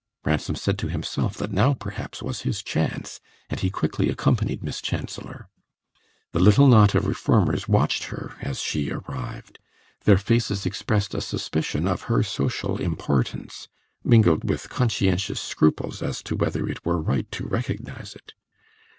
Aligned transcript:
Ransom 0.25 0.55
said 0.55 0.79
to 0.79 0.87
himself 0.87 1.37
that 1.37 1.51
now, 1.51 1.75
perhaps, 1.75 2.23
was 2.23 2.41
his 2.41 2.63
chance, 2.63 3.19
and 3.51 3.59
he 3.59 3.69
quickly 3.69 4.09
accompanied 4.09 4.63
Miss 4.63 4.81
Chancellor. 4.81 5.47
The 6.31 6.39
little 6.39 6.67
knot 6.67 6.95
of 6.95 7.05
reformers 7.05 7.67
watched 7.67 8.05
her 8.05 8.33
as 8.41 8.59
she 8.61 8.89
arrived; 8.89 9.59
their 10.05 10.17
faces 10.17 10.65
expressed 10.65 11.13
a 11.13 11.21
suspicion 11.21 11.87
of 11.87 12.01
her 12.09 12.23
social 12.23 12.77
importance, 12.81 13.67
mingled 14.03 14.49
with 14.49 14.69
conscientious 14.71 15.39
scruples 15.39 16.01
as 16.01 16.23
to 16.23 16.35
whether 16.35 16.67
it 16.67 16.83
were 16.83 16.99
right 16.99 17.31
to 17.33 17.45
recognise 17.47 18.15
it. 18.15 18.33